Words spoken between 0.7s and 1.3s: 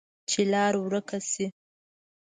ورکه